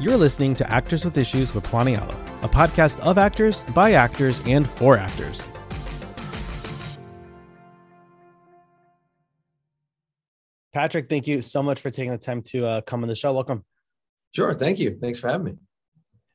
[0.00, 4.40] You're listening to Actors with Issues with Juan Ayala, a podcast of actors, by actors,
[4.44, 5.40] and for actors.
[10.72, 13.32] Patrick, thank you so much for taking the time to uh, come on the show.
[13.32, 13.64] Welcome.
[14.34, 14.52] Sure.
[14.52, 14.96] Thank you.
[14.96, 15.52] Thanks for having me.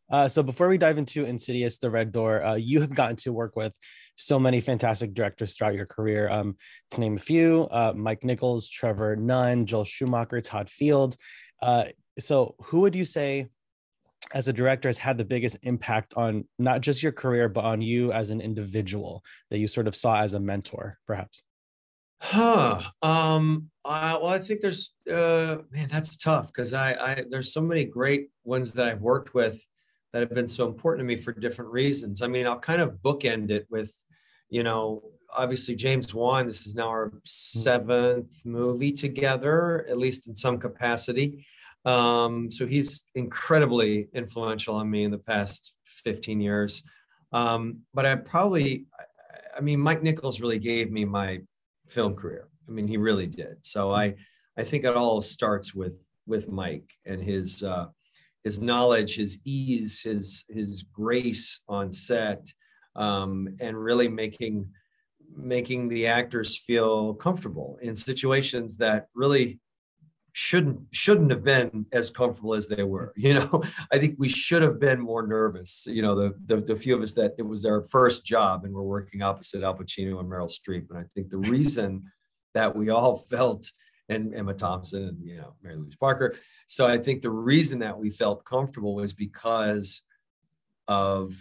[0.10, 3.34] Uh, so before we dive into Insidious, The Red Door, uh, you have gotten to
[3.34, 3.74] work with
[4.16, 6.30] so many fantastic directors throughout your career.
[6.30, 6.56] Um,
[6.92, 11.18] to name a few, uh, Mike Nichols, Trevor Nunn, Joel Schumacher, Todd Field.
[12.20, 13.48] So who would you say
[14.34, 17.82] as a director has had the biggest impact on not just your career, but on
[17.82, 21.42] you as an individual that you sort of saw as a mentor, perhaps?
[22.22, 22.82] Huh.
[23.02, 27.62] Um, uh, well, I think there's, uh, man, that's tough because I, I, there's so
[27.62, 29.66] many great ones that I've worked with
[30.12, 32.22] that have been so important to me for different reasons.
[32.22, 33.94] I mean, I'll kind of bookend it with,
[34.50, 36.46] you know, obviously James Wan.
[36.46, 41.46] This is now our seventh movie together, at least in some capacity.
[41.86, 46.84] Um, so he's incredibly influential on me in the past 15 years.
[47.32, 48.86] Um, but I probably,
[49.56, 51.42] I mean, Mike Nichols really gave me my
[51.88, 52.48] film career.
[52.68, 53.58] I mean, he really did.
[53.62, 54.16] So I,
[54.58, 57.88] I think it all starts with with Mike and his uh,
[58.44, 62.46] his knowledge, his ease, his his grace on set,
[62.96, 64.70] um, and really making
[65.36, 69.60] making the actors feel comfortable in situations that really
[70.34, 73.64] shouldn't shouldn't have been as comfortable as they were you know?
[73.92, 77.02] I think we should have been more nervous you know the, the, the few of
[77.02, 80.50] us that it was our first job and we're working opposite al pacino and meryl
[80.50, 80.90] streep.
[80.90, 82.04] And i think the reason
[82.54, 83.72] that we all felt
[84.08, 86.36] and emma thompson and you know mary louise parker.
[86.68, 90.04] So i think the reason that we felt comfortable was because
[90.88, 91.34] of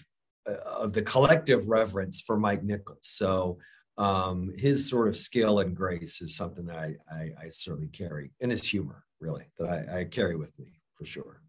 [0.49, 2.99] uh, of the collective reverence for mike nichols.
[3.03, 3.59] So
[3.99, 8.31] um, his sort of skill and grace is something that I, I, I certainly carry,
[8.41, 11.43] and his humor, really, that I, I carry with me for sure.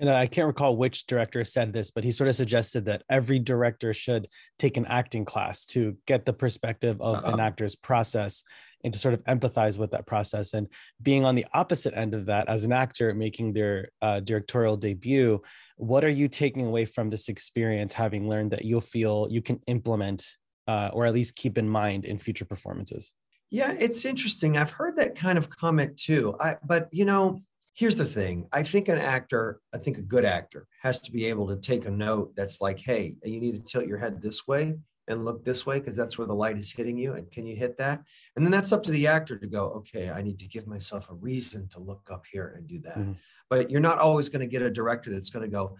[0.00, 3.38] And I can't recall which director said this, but he sort of suggested that every
[3.38, 7.34] director should take an acting class to get the perspective of uh-huh.
[7.34, 8.42] an actor's process
[8.82, 10.54] and to sort of empathize with that process.
[10.54, 10.68] And
[11.02, 15.42] being on the opposite end of that, as an actor making their uh, directorial debut,
[15.76, 19.60] what are you taking away from this experience, having learned that you'll feel you can
[19.66, 23.14] implement uh, or at least keep in mind in future performances?
[23.50, 24.56] Yeah, it's interesting.
[24.56, 26.36] I've heard that kind of comment too.
[26.40, 27.40] I, but you know,
[27.74, 28.46] here's the thing.
[28.52, 31.84] I think an actor, I think a good actor has to be able to take
[31.84, 34.76] a note that's like, hey, you need to tilt your head this way
[35.08, 37.14] and look this way because that's where the light is hitting you.
[37.14, 38.02] And can you hit that?
[38.36, 41.10] And then that's up to the actor to go, okay, I need to give myself
[41.10, 42.98] a reason to look up here and do that.
[42.98, 43.12] Mm-hmm.
[43.48, 45.76] But you're not always going to get a director that's going to go,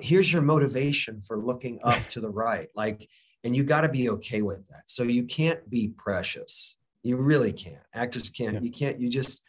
[0.00, 2.68] here's your motivation for looking up to the right.
[2.74, 3.08] Like
[3.44, 4.84] and you got to be okay with that.
[4.86, 6.76] So you can't be precious.
[7.02, 7.82] You really can't.
[7.94, 8.54] Actors can't.
[8.54, 8.60] Yeah.
[8.60, 9.42] you can't you just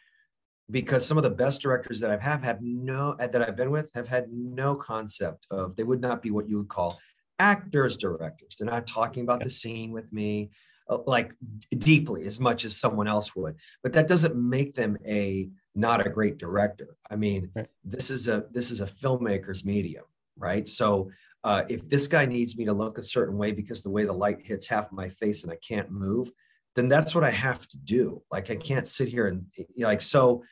[0.70, 3.90] because some of the best directors that i've have had no that i've been with
[3.94, 6.98] have had no concept of they would not be what you would call
[7.38, 8.56] actors directors.
[8.56, 9.44] They're not talking about yeah.
[9.44, 10.50] the scene with me
[10.88, 11.32] uh, like
[11.76, 13.56] deeply as much as someone else would.
[13.82, 16.96] But that doesn't make them a not a great director.
[17.10, 17.66] I mean right.
[17.84, 20.04] this is a this is a filmmaker's medium
[20.36, 20.68] right?
[20.68, 21.10] So
[21.44, 24.12] uh, if this guy needs me to look a certain way because the way the
[24.12, 26.30] light hits half my face and I can't move,
[26.74, 28.22] then that's what I have to do.
[28.32, 29.44] Like I can't sit here and
[29.78, 30.42] like so.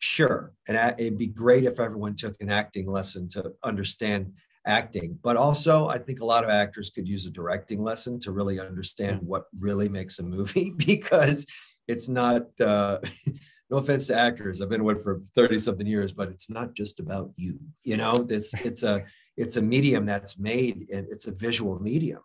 [0.00, 4.32] Sure, and it'd be great if everyone took an acting lesson to understand
[4.64, 8.30] acting, but also I think a lot of actors could use a directing lesson to
[8.30, 11.46] really understand what really makes a movie because
[11.88, 12.42] it's not.
[12.60, 12.98] Uh,
[13.70, 17.00] no offense to actors, I've been with for thirty something years, but it's not just
[17.00, 17.58] about you.
[17.84, 19.04] You know, it's it's a
[19.38, 22.20] it's a medium that's made and it's a visual medium.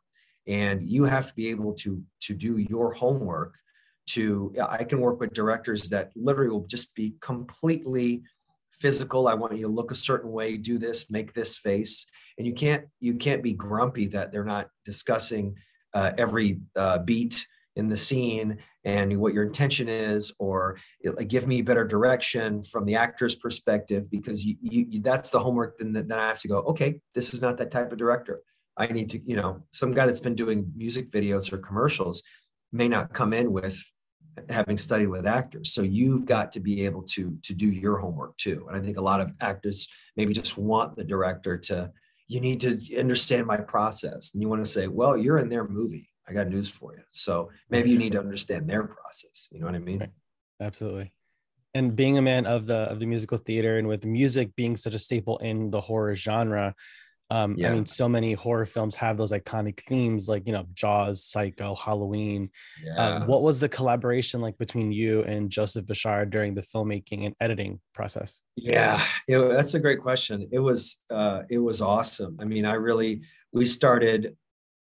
[0.48, 3.56] And you have to be able to to do your homework
[4.06, 8.22] to i can work with directors that literally will just be completely
[8.74, 9.28] physical.
[9.28, 12.06] I want you to look a certain way do this make this face.
[12.38, 15.56] And you can't you can't be grumpy that they're not discussing
[15.94, 20.78] uh, every uh, beat in the scene and what your intention is or
[21.28, 25.92] give me better direction from the actor's perspective because you, you that's the homework then,
[25.94, 28.42] then i have to go okay this is not that type of director.
[28.78, 32.24] I need to you know some guy that's been doing music videos or commercials
[32.72, 33.80] may not come in with
[34.50, 35.74] having studied with actors.
[35.74, 38.66] So you've got to be able to to do your homework too.
[38.68, 39.88] And i think a lot of actors
[40.18, 41.92] maybe just want the director to
[42.28, 44.34] you need to understand my process.
[44.34, 47.04] And you want to say well you're in their movie I got news for you.
[47.12, 49.50] So maybe you need to understand their process.
[49.52, 50.00] You know what I mean?
[50.00, 50.12] Right.
[50.62, 51.14] Absolutely.
[51.74, 54.94] And being a man of the of the musical theater and with music being such
[54.94, 56.76] a staple in the horror genre,
[57.30, 57.72] Um, yeah.
[57.72, 61.74] I mean, so many horror films have those iconic themes, like you know, Jaws, Psycho,
[61.74, 62.52] Halloween.
[62.80, 63.06] Uh, yeah.
[63.06, 67.36] Uh, what was the collaboration like between you and Joseph Bishara during the filmmaking and
[67.40, 68.42] editing process?
[68.56, 70.48] Yeah, it, that's a great question.
[70.52, 72.38] It was uh, it was awesome.
[72.40, 73.22] I mean, I really
[73.52, 74.36] we started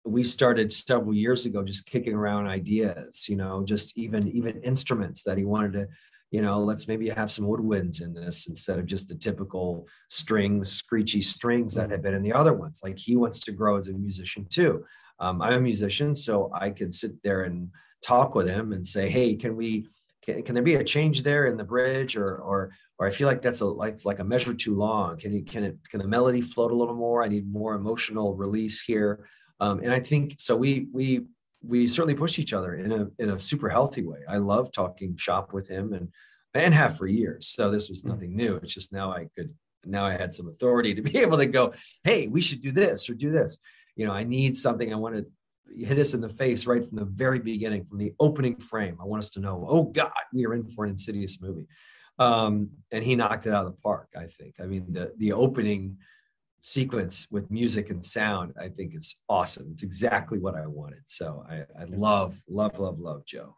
[0.05, 3.29] we started several years ago just kicking around ideas.
[3.29, 5.89] You know, just even even instruments that he wanted to
[6.31, 10.71] you know, let's maybe have some woodwinds in this instead of just the typical strings,
[10.71, 12.81] screechy strings that have been in the other ones.
[12.85, 14.85] Like he wants to grow as a musician too.
[15.19, 17.71] Um, I'm a musician, so I could sit there and
[18.03, 19.89] talk with him and say, hey, can we?
[20.23, 23.27] Can, can there be a change there in the bridge, or or or I feel
[23.27, 25.19] like that's a like it's like a measure too long.
[25.19, 27.23] Can you can it can the melody float a little more?
[27.23, 29.27] I need more emotional release here.
[29.61, 30.57] Um, and I think so.
[30.57, 31.27] We we
[31.63, 34.21] we certainly push each other in a in a super healthy way.
[34.29, 36.09] I love talking shop with him and
[36.55, 37.47] and have for years.
[37.47, 38.09] So this was mm.
[38.09, 38.57] nothing new.
[38.57, 39.55] It's just now I could
[39.85, 41.75] now I had some authority to be able to go,
[42.05, 43.59] hey, we should do this or do this.
[43.97, 44.93] You know, I need something.
[44.93, 45.27] I want to
[45.85, 48.97] hit us in the face right from the very beginning, from the opening frame.
[49.01, 51.67] I want us to know, oh God, we are in for an insidious movie.
[52.19, 54.57] Um, and he knocked it out of the park, I think.
[54.61, 55.99] I mean, the the opening
[56.63, 59.69] sequence with music and sound, I think is awesome.
[59.73, 61.03] It's exactly what I wanted.
[61.07, 63.57] So I, I love, love, love, love Joe.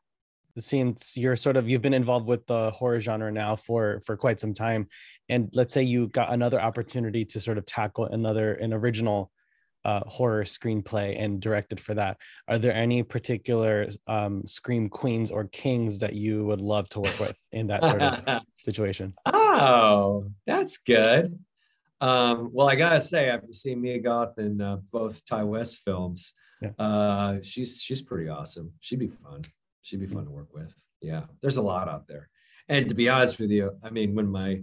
[0.59, 4.39] Since you're sort of you've been involved with the horror genre now for for quite
[4.39, 4.87] some time,
[5.31, 9.33] and let's say you got another opportunity to sort of tackle another an original
[9.85, 12.19] uh, horror screenplay and directed for that.
[12.49, 17.19] Are there any particular um, scream queens or kings that you would love to work
[17.19, 19.15] with in that sort of situation?
[19.27, 21.39] Oh, that's good.
[22.03, 26.35] Um, well, I gotta say, after seeing Mia Goth in uh, both Ti West films,
[26.61, 26.71] yeah.
[26.77, 28.73] uh, she's she's pretty awesome.
[28.81, 29.43] She'd be fun.
[29.83, 30.75] She'd be fun to work with.
[31.01, 32.29] Yeah, there's a lot out there.
[32.69, 34.63] And to be honest with you, I mean, when my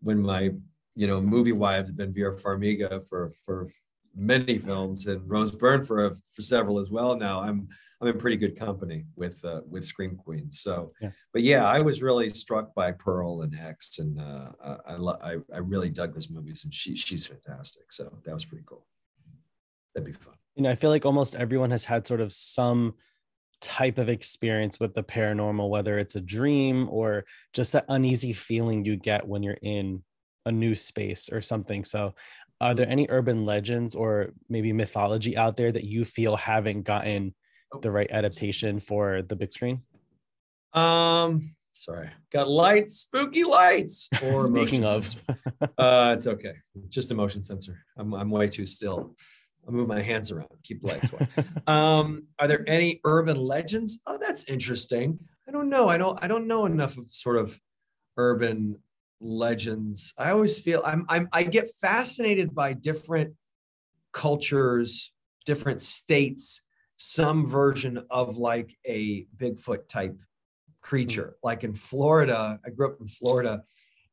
[0.00, 0.50] when my
[0.96, 3.68] you know movie wives have been Vera Farmiga for for
[4.16, 7.16] many films and Rose Byrne for for several as well.
[7.16, 7.68] Now I'm
[8.02, 10.58] I'm in pretty good company with uh, with Scream Queens.
[10.58, 11.10] So, yeah.
[11.32, 15.58] but yeah, I was really struck by Pearl and X, and uh, I, I I
[15.58, 17.92] really dug this movies, and she she's fantastic.
[17.92, 18.84] So that was pretty cool.
[19.94, 20.34] That'd be fun.
[20.56, 22.94] You know, I feel like almost everyone has had sort of some
[23.60, 28.84] type of experience with the paranormal, whether it's a dream or just that uneasy feeling
[28.84, 30.02] you get when you're in
[30.44, 31.84] a new space or something.
[31.84, 32.14] So,
[32.60, 37.34] are there any urban legends or maybe mythology out there that you feel haven't gotten
[37.80, 39.82] the right adaptation for the big screen?
[40.72, 44.08] Um, sorry, got lights, spooky lights.
[44.22, 45.14] Or Speaking of,
[45.78, 46.54] uh, it's okay.
[46.88, 47.84] Just a motion sensor.
[47.96, 49.14] I'm I'm way too still.
[49.66, 51.28] I'll move my hands around, keep the lights away.
[51.66, 54.00] um, are there any urban legends?
[54.06, 55.20] Oh, that's interesting.
[55.48, 55.88] I don't know.
[55.88, 57.58] I don't I don't know enough of sort of
[58.16, 58.78] urban
[59.20, 60.14] legends.
[60.18, 63.34] I always feel I'm I'm I get fascinated by different
[64.12, 65.12] cultures,
[65.46, 66.61] different states
[67.02, 70.16] some version of like a Bigfoot type
[70.80, 71.34] creature.
[71.36, 71.46] Mm-hmm.
[71.46, 73.64] Like in Florida, I grew up in Florida,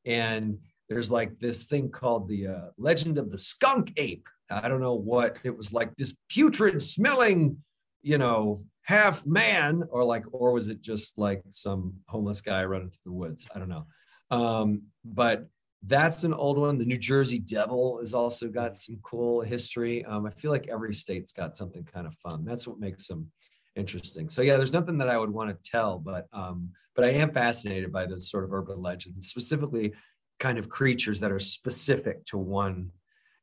[0.06, 0.58] and
[0.90, 4.28] there's like this thing called the uh, legend of the skunk ape.
[4.50, 7.58] I don't know what it was like this putrid smelling,
[8.02, 12.90] you know, half man, or like, or was it just like some homeless guy running
[12.90, 13.48] through the woods?
[13.54, 13.86] I don't know.
[14.32, 15.48] Um, but
[15.84, 16.78] that's an old one.
[16.78, 20.04] The New Jersey Devil has also got some cool history.
[20.06, 22.44] Um, I feel like every state's got something kind of fun.
[22.44, 23.32] That's what makes them
[23.76, 24.30] interesting.
[24.30, 27.32] So yeah, there's nothing that I would want to tell, but um, but I am
[27.32, 29.94] fascinated by this sort of urban legends, specifically
[30.40, 32.92] kind of creatures that are specific to one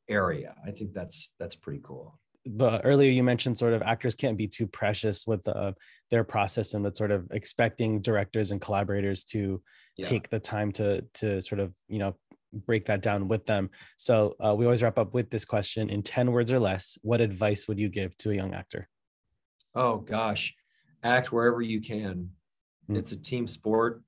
[0.08, 0.54] area.
[0.66, 2.18] I think that's that's pretty cool.
[2.48, 5.72] But earlier you mentioned sort of actors can't be too precious with uh,
[6.10, 9.60] their process and with sort of expecting directors and collaborators to
[9.96, 10.06] yeah.
[10.06, 12.14] take the time to to sort of you know
[12.56, 13.70] break that down with them.
[13.96, 16.98] So uh, we always wrap up with this question in 10 words or less.
[17.02, 18.88] What advice would you give to a young actor?
[19.74, 20.54] Oh, gosh.
[21.02, 22.30] Act wherever you can.
[22.90, 22.96] Mm.
[22.96, 24.02] It's a team sport.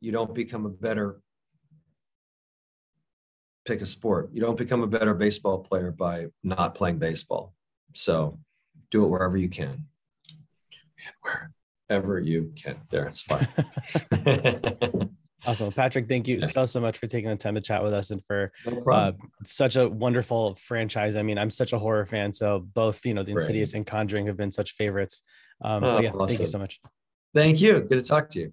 [0.00, 1.20] You don't become a better,
[3.64, 4.30] pick a sport.
[4.32, 7.54] You don't become a better baseball player by not playing baseball.
[7.94, 8.38] So
[8.90, 9.86] do it wherever you can.
[11.04, 11.48] And
[11.88, 12.76] wherever you can.
[12.90, 13.48] There, it's fine.
[15.48, 15.72] Awesome.
[15.72, 18.22] Patrick, thank you so, so much for taking the time to chat with us and
[18.26, 19.12] for no uh,
[19.44, 21.16] such a wonderful franchise.
[21.16, 22.34] I mean, I'm such a horror fan.
[22.34, 25.22] So both, you know, the Insidious and Conjuring have been such favorites.
[25.64, 26.28] Um, oh, yeah, awesome.
[26.28, 26.80] thank you so much.
[27.34, 27.80] Thank you.
[27.80, 28.52] Good to talk to you.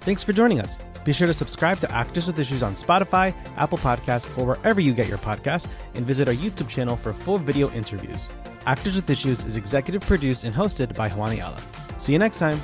[0.00, 0.78] Thanks for joining us.
[1.04, 4.94] Be sure to subscribe to Actors with Issues on Spotify, Apple Podcasts, or wherever you
[4.94, 8.30] get your podcasts, and visit our YouTube channel for full video interviews.
[8.66, 11.60] Actors with Issues is executive produced and hosted by Juan Ayala.
[11.96, 12.58] See you next time.